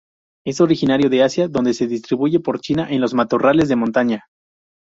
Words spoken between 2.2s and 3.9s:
por China en los matorrales de